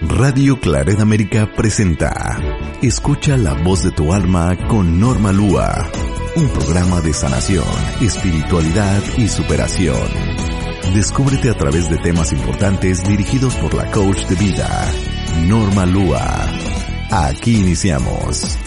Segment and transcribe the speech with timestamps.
[0.00, 2.38] Radio Claret América presenta
[2.82, 5.90] Escucha la voz de tu alma con Norma Lua,
[6.36, 7.64] un programa de sanación,
[8.02, 10.08] espiritualidad y superación.
[10.94, 14.68] Descúbrete a través de temas importantes dirigidos por la coach de vida,
[15.46, 16.46] Norma Lua.
[17.10, 18.58] Aquí iniciamos.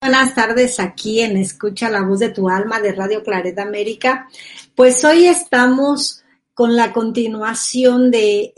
[0.00, 4.28] Buenas tardes aquí en Escucha la voz de tu alma de Radio Claret América.
[4.74, 6.22] Pues hoy estamos
[6.58, 8.52] con la continuación de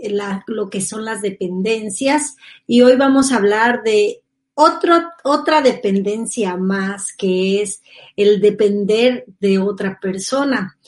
[0.46, 2.34] lo que son las dependencias
[2.66, 4.22] y hoy vamos a hablar de
[4.54, 7.82] otra dependencia más que es
[8.16, 10.78] el depender de otra persona.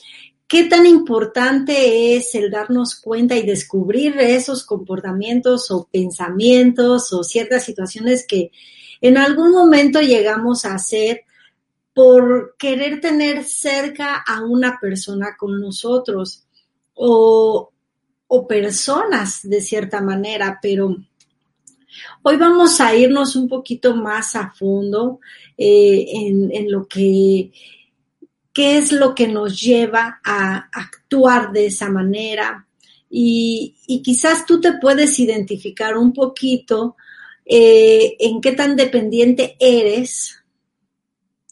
[0.47, 7.63] ¿Qué tan importante es el darnos cuenta y descubrir esos comportamientos o pensamientos o ciertas
[7.63, 8.49] situaciones que
[9.01, 11.25] en algún momento llegamos a hacer
[11.93, 16.47] por querer tener cerca a una persona con nosotros?
[16.95, 17.69] O,
[18.47, 20.95] personas de cierta manera, pero
[22.23, 25.19] hoy vamos a irnos un poquito más a fondo
[25.55, 27.51] eh, en, lo que
[28.51, 32.67] qué es lo que nos lleva a actuar de esa manera.
[33.09, 36.95] Y, quizás tú te puedes identificar un poquito
[37.45, 40.43] eh, en qué tan dependiente eres.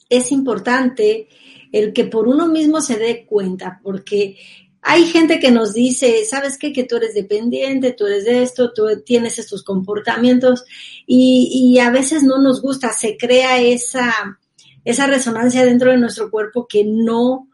[0.09, 1.27] Es importante
[1.71, 4.37] el que por uno mismo se dé cuenta, porque
[4.81, 6.73] hay gente que nos dice, ¿sabes qué?
[6.73, 10.65] Que tú eres dependiente, tú eres de esto, tú tienes estos comportamientos
[11.05, 14.39] y, a veces no nos gusta, se crea esa,
[14.83, 17.47] esa resonancia dentro de nuestro cuerpo que no,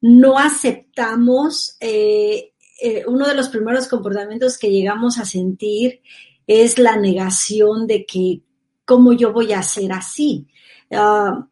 [0.00, 1.76] no aceptamos.
[1.80, 2.52] Eh,
[2.82, 6.00] eh, uno de los primeros comportamientos que llegamos a sentir
[6.48, 8.42] es la negación de que,
[8.84, 10.48] ¿cómo yo voy a ser así?
[10.90, 11.46] Ah,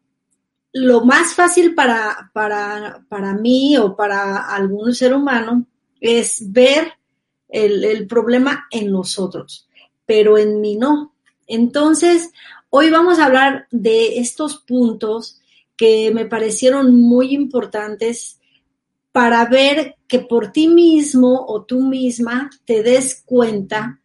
[0.77, 5.65] lo más fácil para, para, para mí o para algún ser humano
[6.01, 6.91] es ver
[7.47, 9.69] el, problema en nosotros,
[10.05, 11.15] pero en mí no.
[11.47, 12.29] Entonces,
[12.69, 15.39] hoy vamos a hablar de estos puntos
[15.77, 18.41] que me parecieron muy importantes
[19.13, 24.01] para ver que por ti mismo o tú misma te des cuenta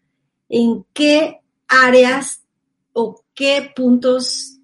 [0.48, 2.44] en qué áreas
[2.92, 4.59] o qué puntos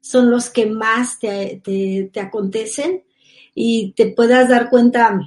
[0.00, 3.04] son los que más te, acontecen
[3.54, 5.20] y te puedas dar cuenta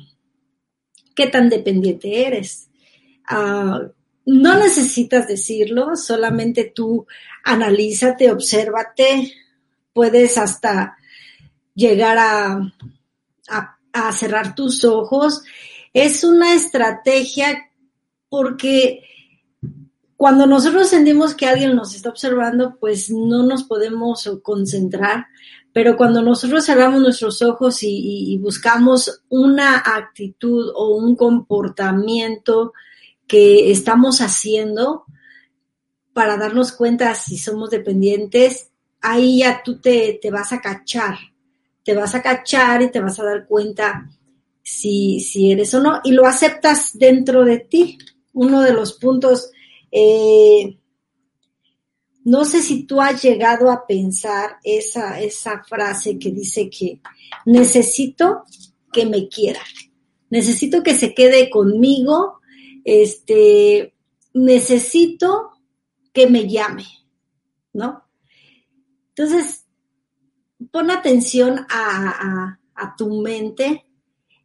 [1.16, 2.70] qué tan dependiente eres.
[3.28, 3.82] Ah,
[4.26, 7.06] no necesitas decirlo, solamente tú
[7.44, 9.34] analízate, obsérvate,
[9.92, 10.98] puedes hasta
[11.76, 12.74] llegar a,
[13.94, 15.44] a cerrar tus ojos.
[15.94, 17.70] Es una estrategia
[18.30, 19.04] porque
[20.24, 25.26] cuando nosotros sentimos que alguien nos está observando, pues no nos podemos concentrar,
[25.74, 32.72] pero cuando nosotros cerramos nuestros ojos y, buscamos una actitud o un comportamiento
[33.28, 35.04] que estamos haciendo
[36.14, 38.70] para darnos cuenta si somos dependientes,
[39.02, 41.18] ahí ya tú te, te vas a cachar,
[41.84, 44.10] te vas a cachar y te vas a dar cuenta
[44.62, 47.98] si, si eres o no, y lo aceptas dentro de ti.
[48.32, 49.52] Uno de los puntos
[49.96, 50.80] eh,
[52.26, 57.00] no sé si tú has llegado a pensar esa, esa frase que dice que
[57.46, 58.44] necesito
[58.92, 59.62] que me quiera,
[60.32, 62.40] necesito que se quede conmigo,
[62.84, 63.94] este,
[64.34, 65.52] necesito
[66.12, 66.86] que me llame,
[67.74, 68.04] ¿no?
[69.10, 69.66] Entonces,
[70.72, 72.60] pon atención a,
[72.98, 73.86] tu mente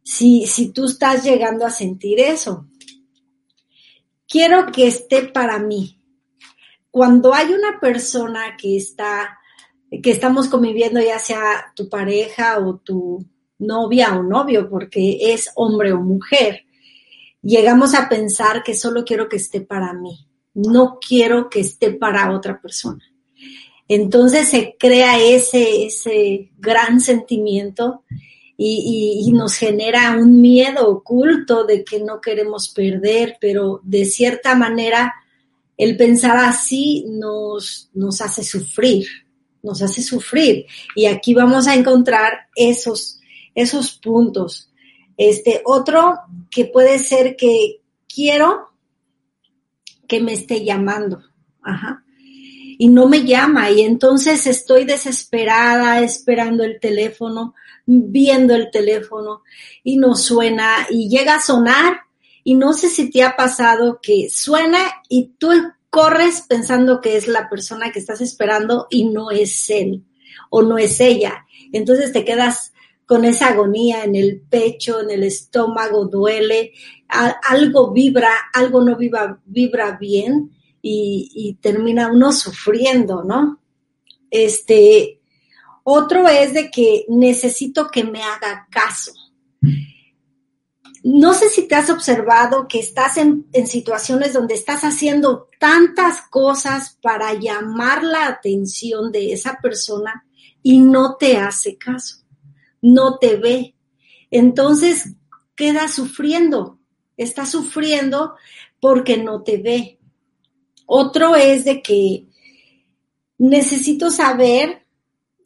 [0.03, 2.68] si, si tú estás llegando a sentir eso
[4.29, 5.99] quiero que esté para mí.
[6.91, 9.39] Cuando hay una persona que está,
[10.01, 13.25] que estamos conviviendo, ya sea tu pareja o tu
[13.57, 16.65] novia o novio, porque es hombre o mujer,
[17.41, 22.31] llegamos a pensar que solo quiero que esté para mí, no quiero que esté para
[22.31, 23.03] otra persona.
[23.87, 28.03] Entonces se crea ese, ese gran sentimiento
[28.61, 35.13] y, nos genera un miedo oculto de que no queremos perder, pero de cierta manera
[35.77, 39.07] el pensar así nos, nos hace sufrir,
[39.63, 40.65] nos hace sufrir.
[40.93, 43.21] Y aquí vamos a encontrar esos,
[43.55, 44.69] esos puntos.
[45.15, 46.19] Este, otro
[46.51, 47.79] que puede ser que
[48.13, 48.71] quiero
[50.05, 51.23] que me esté llamando.
[51.61, 52.03] Ajá
[52.81, 57.53] y no me llama y entonces estoy desesperada esperando el teléfono,
[57.89, 59.41] viendo el teléfono
[59.83, 62.01] y no suena y llega a sonar
[62.43, 64.77] y no sé si te ha pasado que suena
[65.09, 65.49] y tú
[65.89, 70.03] corres pensando que es la persona que estás esperando y no es él
[70.51, 71.47] o no es ella.
[71.73, 72.73] Entonces te quedas
[73.07, 76.73] con esa agonía en el pecho, en el estómago, duele,
[77.07, 83.59] algo vibra, algo no vibra, vibra bien y, y termina uno sufriendo, ¿no?
[84.29, 85.18] Este,
[85.83, 89.11] otro es de que necesito que me haga caso
[91.03, 96.97] no sé si te has observado que estás en, situaciones donde estás haciendo tantas cosas
[97.01, 100.25] para llamar la atención de esa persona
[100.61, 102.17] y no te hace caso,
[102.81, 103.75] no te ve.
[104.29, 105.15] Entonces
[105.55, 106.79] queda sufriendo,
[107.15, 108.35] está sufriendo
[108.81, 109.99] porque no te ve.
[110.85, 112.25] Otro es de que
[113.37, 114.85] necesito saber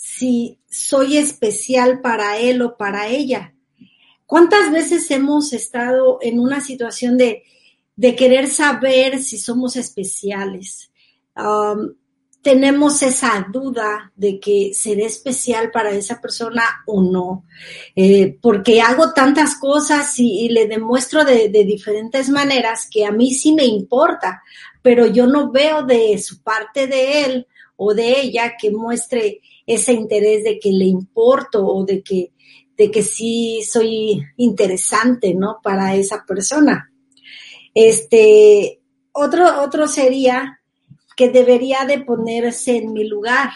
[0.05, 3.53] si soy especial para él o para ella
[4.33, 7.43] ¿Cuántas veces hemos estado en una situación de,
[8.17, 10.89] querer saber si somos especiales?
[11.37, 11.93] Um,
[12.41, 17.45] tenemos esa duda de que seré especial para esa persona o no,
[17.95, 23.35] eh, porque hago tantas cosas y, le demuestro de, de, diferentes maneras que a mí
[23.35, 24.41] sí me importa,
[24.81, 29.93] pero yo no veo de su parte de él o de ella que muestre ese
[29.93, 32.33] interés de que le importo o de que
[32.77, 35.59] de que sí soy interesante, ¿no?
[35.63, 36.91] Para esa persona.
[37.73, 38.81] Este,
[39.11, 40.59] otro, otro sería
[41.15, 43.51] que debería de ponerse en mi lugar.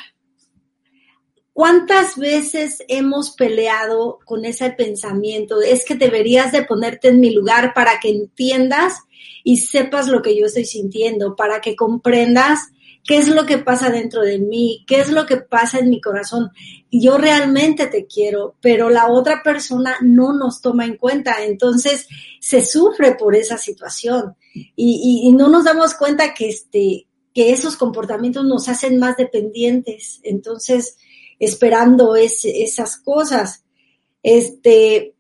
[1.54, 5.62] ¿Cuántas veces hemos peleado con ese pensamiento?
[5.62, 9.00] Es que deberías de ponerte en mi lugar para que entiendas
[9.44, 12.70] y sepas lo que yo estoy sintiendo, para que comprendas
[13.08, 16.02] qué es lo que pasa dentro de mí, qué es lo que pasa en mi
[16.02, 16.52] corazón.
[16.92, 22.06] Yo realmente te quiero, pero la otra persona no nos toma en cuenta, entonces
[22.42, 24.36] se sufre por esa situación
[24.76, 30.98] y, no nos damos cuenta que, este, que esos comportamientos nos hacen más dependientes, entonces
[31.40, 33.64] esperando esas cosas.
[34.22, 35.16] Este,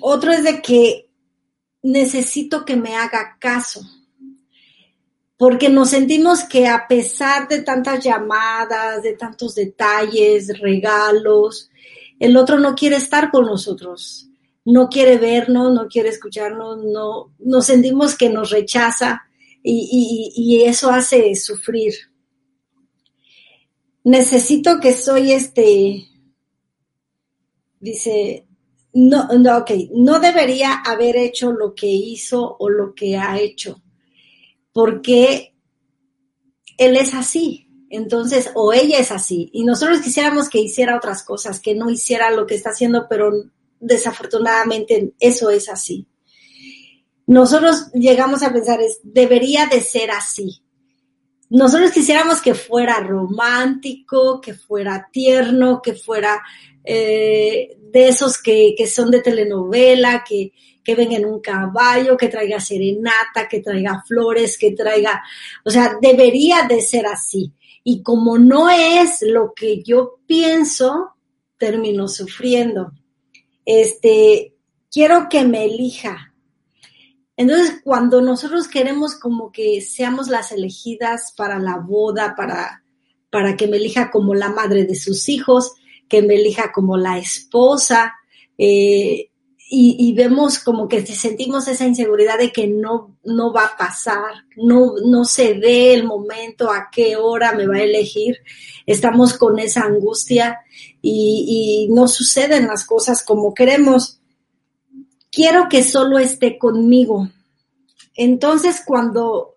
[0.00, 1.10] otro es de que
[1.80, 3.82] necesito que me haga caso
[5.36, 11.70] porque nos sentimos que a pesar de tantas llamadas, de tantos detalles, regalos,
[12.20, 14.28] el otro no quiere estar con nosotros,
[14.64, 19.24] no quiere vernos, no quiere escucharnos, no, nos sentimos que nos rechaza
[19.62, 21.94] y, eso hace sufrir.
[24.04, 26.06] Necesito que soy este,
[27.80, 28.46] dice,
[28.92, 33.83] no, no, ok, no debería haber hecho lo que hizo o lo que ha hecho
[34.74, 35.54] porque
[36.76, 41.60] él es así, entonces, o ella es así, y nosotros quisiéramos que hiciera otras cosas,
[41.60, 43.30] que no hiciera lo que está haciendo, pero
[43.78, 46.08] desafortunadamente eso es así.
[47.26, 50.63] Nosotros llegamos a pensar, es, debería de ser así.
[51.54, 56.42] Nosotros quisiéramos que fuera romántico, que fuera tierno, que fuera
[56.82, 60.52] eh, de esos que, que son de telenovela, que,
[60.82, 65.22] que venga en un caballo, que traiga serenata, que traiga flores, que traiga,
[65.64, 67.52] o sea, debería de ser así.
[67.84, 71.14] Y como no es lo que yo pienso,
[71.56, 72.90] termino sufriendo.
[73.64, 74.56] Este,
[74.90, 76.33] quiero que me elija.
[77.36, 82.84] Entonces, cuando nosotros queremos como que seamos las elegidas para la boda, para,
[83.30, 85.72] para que me elija como la madre de sus hijos,
[86.08, 88.14] que me elija como la esposa,
[88.56, 89.30] eh,
[89.76, 94.94] y, vemos como que sentimos esa inseguridad de que no, no va a pasar, no,
[95.04, 98.36] no se ve el momento, a qué hora me va a elegir,
[98.86, 100.60] estamos con esa angustia
[101.02, 104.20] y, y no suceden las cosas como queremos.
[105.34, 107.28] Quiero que solo esté conmigo.
[108.14, 109.56] Entonces, cuando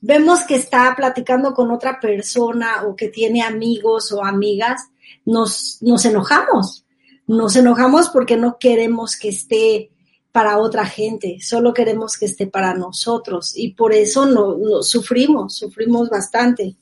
[0.00, 4.88] vemos que está platicando con otra persona o que tiene amigos o amigas,
[5.24, 6.84] nos, nos enojamos
[7.30, 9.92] nos enojamos porque no queremos que esté
[10.32, 16.10] para otra gente, solo queremos que esté para nosotros y por eso no, sufrimos, sufrimos
[16.10, 16.74] bastante.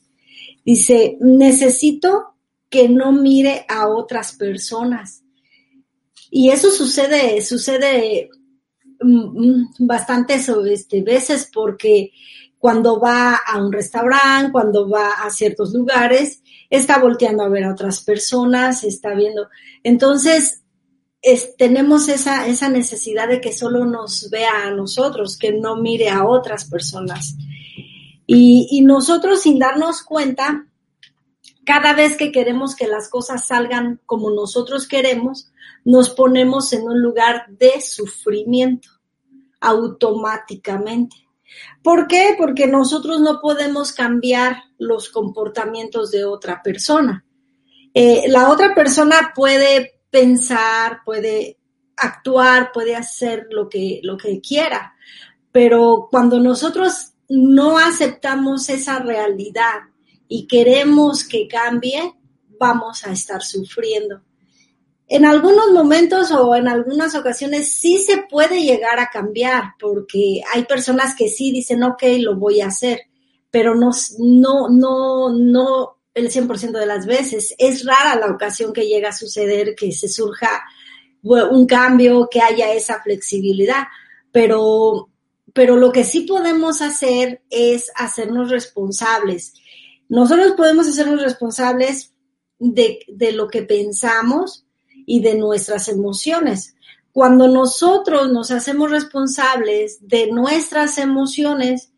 [0.65, 2.33] Dice, necesito
[2.67, 5.21] que no mire a otras personas.
[6.29, 8.29] Y eso sucede, sucede
[9.01, 12.11] mm, mm, bastantes este, veces porque
[12.57, 17.71] cuando va a un restaurante, cuando va a ciertos lugares, está volteando a ver a
[17.71, 19.47] otras personas, está viendo.
[19.83, 20.61] Entonces,
[21.57, 26.25] tenemos esa, esa necesidad de que solo nos vea a nosotros, que no mire a
[26.25, 27.35] otras personas.
[28.27, 30.67] Y, y nosotros sin darnos cuenta,
[31.69, 35.51] cada vez que queremos que las cosas salgan como nosotros queremos,
[35.85, 38.89] nos ponemos en un lugar de sufrimiento
[39.59, 41.15] automáticamente.
[41.83, 42.33] ¿Por qué?
[42.35, 47.23] Porque nosotros no podemos cambiar los comportamientos de otra persona.
[47.93, 51.59] Eh, la otra persona puede pensar, puede
[51.97, 54.95] actuar, puede hacer lo que, lo que quiera.
[55.51, 59.88] Pero cuando nosotros no aceptamos esa realidad
[60.29, 62.13] y queremos que cambie,
[62.57, 64.21] vamos a estar sufriendo.
[65.07, 70.65] En algunos momentos o en algunas ocasiones sí se puede llegar a cambiar, porque hay
[70.65, 73.01] personas que sí dicen, ok, lo voy a hacer,
[73.49, 77.55] pero no, no, no, no el 100% de las veces.
[77.57, 80.63] Es rara la ocasión que llega a suceder que se surja
[81.23, 83.87] un cambio, que haya esa flexibilidad,
[84.31, 85.09] pero,
[85.53, 89.53] pero lo que sí podemos hacer es hacernos responsables.
[90.09, 92.13] Nosotros podemos hacernos responsables
[92.57, 94.65] de, de lo que pensamos
[95.05, 96.75] y de nuestras emociones.
[97.13, 101.91] Cuando nosotros nos hacemos responsables de nuestras emociones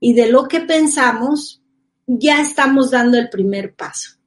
[0.00, 1.62] y de lo que pensamos,
[2.06, 4.18] ya estamos dando el primer paso,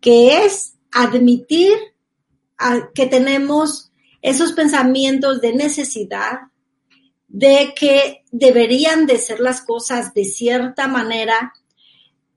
[0.00, 1.72] que es admitir
[2.94, 6.40] que tenemos esos pensamientos de necesidad,
[7.28, 11.52] de que deberían de ser las cosas de cierta manera.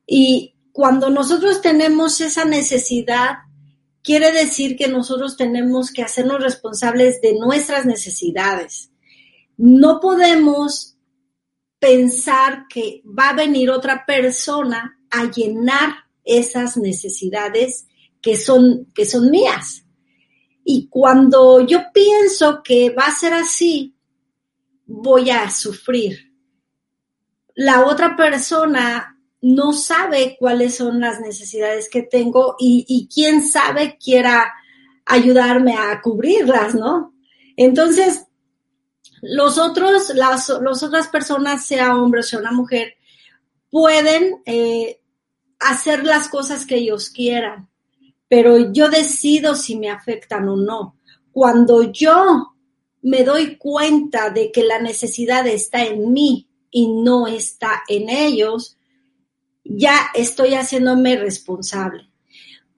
[0.05, 3.37] Y cuando nosotros tenemos esa necesidad,
[4.03, 8.91] quiere decir que nosotros tenemos que hacernos responsables de nuestras necesidades.
[9.57, 10.97] No podemos
[11.79, 17.87] pensar que va a venir otra persona a llenar esas necesidades
[18.21, 19.85] que son, que son mías.
[20.63, 23.95] Y cuando yo pienso que va a ser así,
[24.85, 26.33] voy a sufrir.
[27.53, 29.14] La otra persona
[29.53, 34.51] no sabe cuáles son las necesidades que tengo y, quién sabe quiera
[35.05, 37.13] ayudarme a cubrirlas, ¿no?
[37.55, 38.25] Entonces,
[39.21, 42.95] los otros, las otras personas, sea hombre o sea una mujer,
[43.69, 44.99] pueden eh,
[45.59, 47.69] hacer las cosas que ellos quieran
[48.27, 50.97] pero yo decido si me afectan o no.
[51.31, 52.53] Cuando yo
[53.01, 58.77] me doy cuenta de que la necesidad está en mí y no está en ellos,
[59.65, 62.07] ya estoy haciéndome responsable.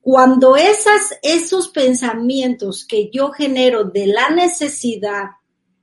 [0.02, 5.32] Cuando esas, esos pensamientos que yo genero de la necesidad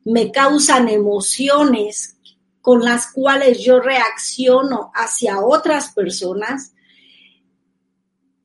[0.04, 2.16] me causan emociones
[2.62, 6.72] con las cuales yo reacciono hacia otras personas,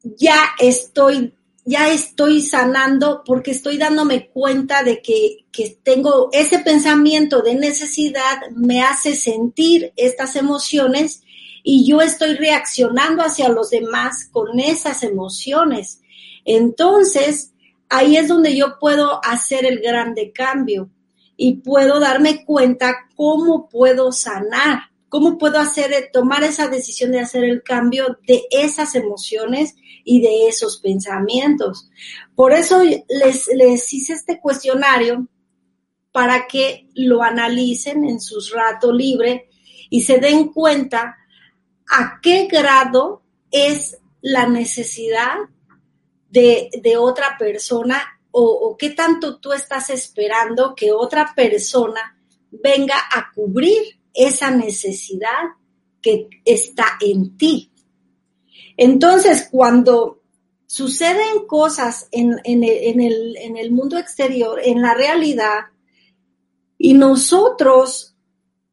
[0.03, 7.41] ya estoy, ya estoy sanando porque estoy dándome cuenta de que, que tengo ese pensamiento
[7.41, 11.23] de necesidad, me hace sentir estas emociones
[11.63, 16.01] y yo estoy reaccionando hacia los demás con esas emociones.
[16.45, 17.53] Entonces,
[17.89, 20.89] ahí es donde yo puedo hacer el grande cambio
[21.35, 27.43] y puedo darme cuenta cómo puedo sanar, cómo puedo hacer, tomar esa decisión de hacer
[27.43, 31.89] el cambio de esas emociones y de esos pensamientos.
[32.35, 35.27] Por eso les, les hice este cuestionario
[36.11, 39.49] para que lo analicen en su rato libre
[39.89, 41.15] y se den cuenta
[41.89, 45.35] a qué grado es la necesidad
[46.29, 52.17] de, otra persona o, qué tanto tú estás esperando que otra persona
[52.51, 55.55] venga a cubrir esa necesidad
[56.01, 57.71] que está en ti.
[58.77, 60.21] Entonces, cuando
[60.67, 65.65] suceden cosas en el mundo exterior, en la realidad,
[66.77, 68.15] y nosotros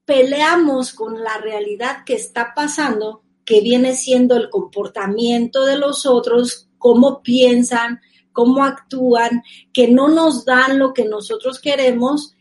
[0.07, 6.69] peleamos con la realidad que está pasando, que viene siendo el comportamiento de los otros,
[6.79, 8.01] cómo piensan,
[8.33, 12.35] cómo actúan, que no nos dan lo que nosotros queremos,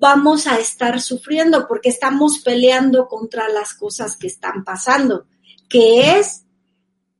[0.00, 5.26] vamos a estar sufriendo porque estamos peleando contra las cosas que están pasando,
[5.68, 6.44] que es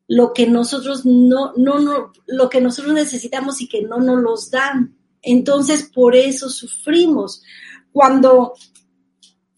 [0.09, 4.51] lo que nosotros no, no, no, lo que nosotros necesitamos y que no nos los
[4.51, 4.97] dan.
[5.23, 7.43] Entonces, por eso sufrimos.
[7.93, 8.55] Cuando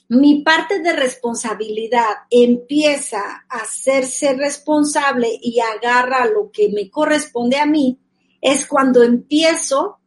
[0.08, 7.66] mi parte de responsabilidad empieza a hacerse responsable y agarra lo que me corresponde a
[7.66, 7.98] mí,
[8.40, 9.98] es cuando empiezo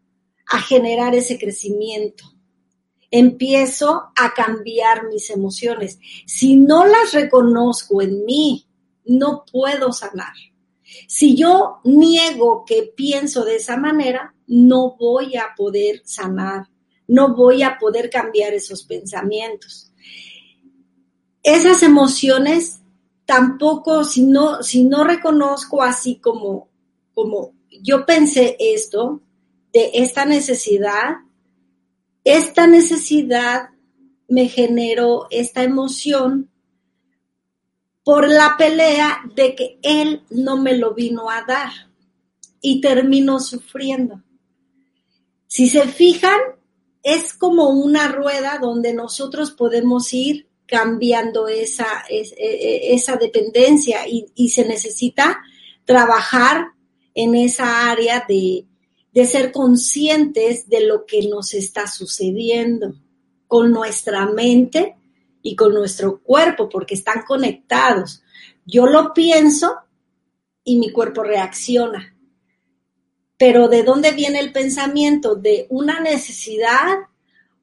[0.47, 2.25] a generar ese crecimiento.
[3.09, 5.97] Empiezo a cambiar mis emociones.
[6.25, 8.67] Si no las reconozco en mí,
[9.05, 10.33] no puedo sanar.
[11.07, 16.67] Si yo niego que pienso de esa manera, no voy a poder sanar,
[17.07, 19.91] no voy a poder cambiar esos pensamientos.
[21.41, 22.81] Esas emociones
[23.25, 26.69] tampoco, si no, si no reconozco así como,
[27.13, 29.21] como yo pensé esto,
[29.73, 31.17] de esta necesidad,
[32.23, 33.69] esta necesidad
[34.27, 36.49] me generó esta emoción
[38.03, 41.69] por la pelea de que él no me lo vino a dar
[42.61, 44.23] y terminó sufriendo.
[45.47, 46.39] Si se fijan,
[47.07, 54.49] es como una rueda donde nosotros podemos ir cambiando esa, e, e, esa dependencia y,
[54.49, 55.39] se necesita
[55.85, 56.73] trabajar
[57.13, 58.65] en esa área de,
[59.13, 62.93] de ser conscientes de lo que nos está sucediendo
[63.47, 64.97] con nuestra mente
[65.41, 68.21] y con nuestro cuerpo, porque están conectados.
[68.65, 69.77] Yo lo pienso
[70.61, 72.16] y mi cuerpo reacciona.
[73.37, 75.35] Pero ¿de dónde viene el pensamiento?
[75.35, 76.97] ¿De una necesidad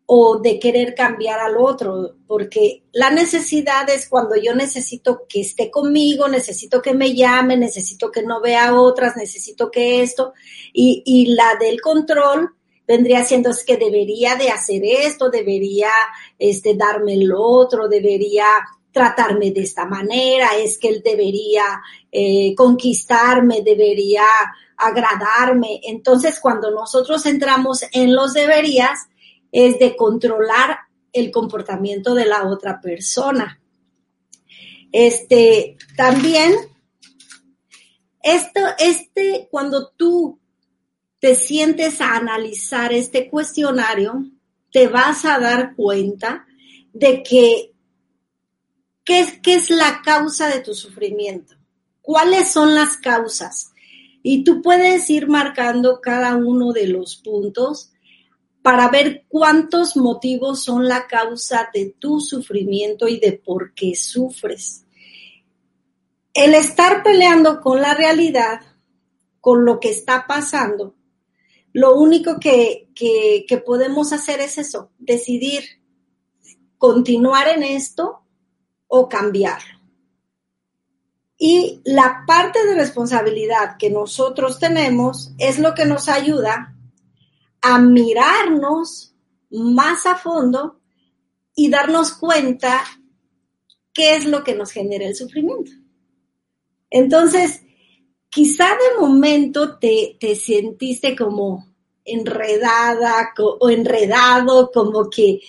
[0.06, 2.16] o de querer cambiar al otro?
[2.26, 8.10] Porque la necesidad es cuando yo necesito que esté conmigo, necesito que me llame, necesito
[8.10, 10.32] que no vea a otras, necesito que esto.
[10.72, 12.50] Y, y la del control
[12.86, 15.90] vendría siendo es que debería de hacer esto, debería
[16.38, 18.46] este, darme lo otro, debería
[18.94, 21.82] tratarme de esta manera, es que él debería
[22.12, 24.24] eh, conquistarme, debería
[24.76, 25.80] agradarme.
[25.82, 29.00] Entonces, cuando nosotros entramos en los deberías,
[29.50, 30.78] es de controlar
[31.12, 33.60] el comportamiento de la otra persona.
[34.92, 36.54] Este, también,
[38.22, 40.38] esto, este, cuando tú
[41.18, 44.24] te sientes a analizar este cuestionario,
[44.70, 46.46] te vas a dar cuenta
[46.92, 47.73] de que
[49.04, 51.54] ¿qué es, la causa de tu sufrimiento?
[52.00, 53.72] ¿Cuáles son las causas?
[54.22, 57.92] Y tú puedes ir marcando cada uno de los puntos
[58.62, 64.86] para ver cuántos motivos son la causa de tu sufrimiento y de por qué sufres.
[66.32, 68.60] El estar peleando con la realidad,
[69.40, 70.96] con lo que está pasando,
[71.74, 72.88] lo único que,
[73.66, 75.64] podemos hacer es eso, decidir
[76.78, 78.23] continuar en esto
[78.96, 79.80] o cambiarlo.
[81.36, 86.76] Y la parte de responsabilidad que nosotros tenemos es lo que nos ayuda
[87.60, 89.16] a mirarnos
[89.50, 90.80] más a fondo
[91.56, 92.84] y darnos cuenta
[93.92, 95.72] qué es lo que nos genera el sufrimiento.
[96.88, 97.62] Entonces,
[98.28, 101.66] quizá de momento te, te sentiste como
[102.04, 105.40] enredada o enredado, como que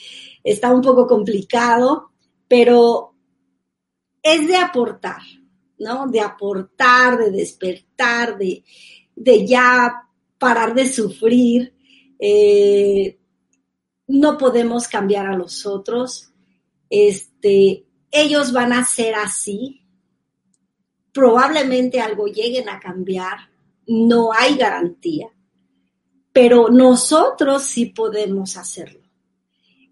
[0.43, 2.10] está un poco complicado,
[2.47, 3.14] pero
[4.25, 5.21] es de aportar,
[5.77, 6.07] ¿no?
[6.07, 8.63] De aportar, de despertar, de,
[9.15, 10.09] de ya
[10.39, 11.75] parar de sufrir.
[12.17, 13.19] Eh,
[14.07, 16.31] no podemos cambiar a los otros.
[16.89, 19.83] Este, ellos van a ser así,
[21.13, 23.51] probablemente algo lleguen a cambiar,
[23.85, 25.29] no hay garantía,
[26.33, 29.01] pero nosotros sí podemos hacerlo.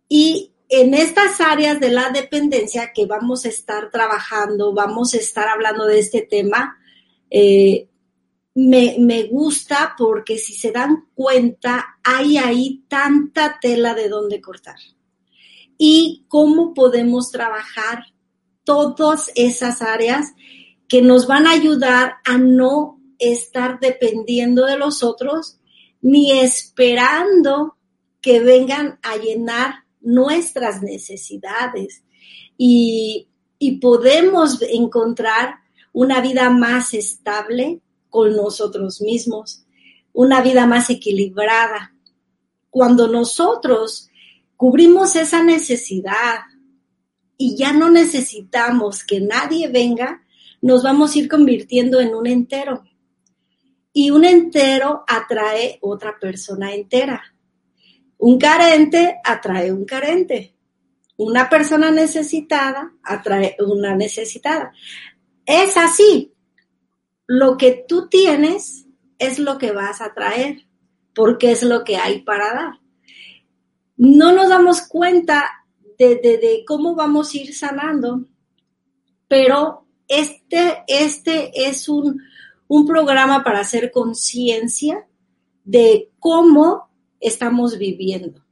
[0.10, 5.48] Y en estas áreas de la dependencia que vamos a estar trabajando, vamos a estar
[5.48, 6.78] hablando de este tema,
[7.30, 7.90] eh,
[8.56, 14.76] me, me, gusta porque si se dan cuenta, hay ahí tanta tela de donde cortar.
[15.78, 18.06] Y cómo podemos trabajar
[18.64, 20.34] todas esas áreas
[20.88, 25.60] que nos van a ayudar a no estar dependiendo de los otros
[26.02, 27.78] ni esperando
[28.22, 32.04] que vengan a llenar nuestras necesidades
[32.58, 35.56] y, y podemos encontrar
[35.92, 39.66] una vida más estable con nosotros mismos,
[40.12, 41.96] una vida más equilibrada.
[42.70, 44.10] Cuando nosotros
[44.56, 46.40] cubrimos esa necesidad
[47.38, 50.24] y ya no necesitamos que nadie venga,
[50.62, 52.84] nos vamos a ir convirtiendo en un entero.
[53.92, 57.33] Y un entero atrae otra persona entera.
[58.26, 60.56] Un carente atrae un carente.
[61.18, 64.72] Una persona necesitada atrae una necesitada.
[65.46, 66.34] Es así.
[67.28, 68.86] Lo que tú tienes
[69.20, 70.66] es lo que vas a traer,
[71.14, 72.80] porque es lo que hay para dar.
[73.98, 75.66] No nos damos cuenta
[75.98, 78.24] de, cómo vamos a ir sanando,
[79.28, 82.22] pero este, este es un,
[82.88, 85.06] programa para hacer conciencia
[85.66, 86.93] de cómo
[87.24, 88.44] estamos viviendo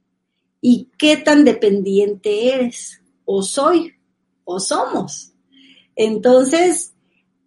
[0.60, 3.94] y qué tan dependiente eres o soy
[4.44, 5.32] o somos.
[5.94, 6.94] Entonces,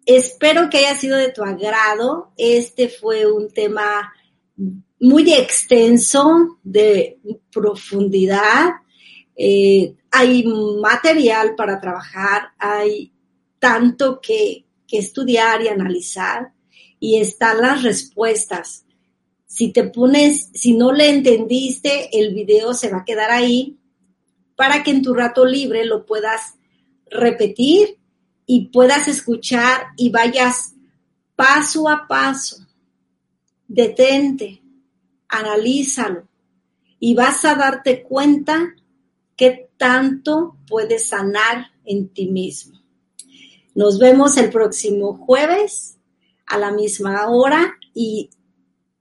[0.04, 2.32] espero que haya sido de tu agrado.
[2.36, 4.12] Este fue un tema
[5.00, 7.18] muy extenso, de
[7.52, 8.70] profundidad.
[9.36, 13.12] Eh, hay material para trabajar, hay
[13.58, 16.52] tanto que, estudiar y analizar
[17.00, 18.85] y están las respuestas.
[19.46, 23.78] Si te pones, si no le entendiste, el video se va a quedar ahí
[24.56, 26.54] para que en tu rato libre lo puedas
[27.10, 27.98] repetir
[28.46, 30.74] y puedas escuchar y vayas
[31.36, 32.66] paso a paso.
[33.68, 34.62] Detente,
[35.28, 36.26] analízalo,
[36.98, 38.74] y vas a darte cuenta
[39.36, 42.80] qué tanto puedes sanar en ti mismo.
[43.74, 45.98] Nos vemos el próximo jueves
[46.46, 48.30] a la misma hora y